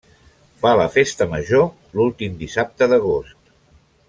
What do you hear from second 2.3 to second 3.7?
dissabte d'agost.